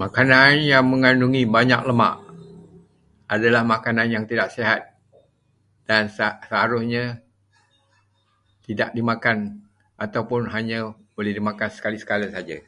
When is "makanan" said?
0.00-0.52, 3.72-4.08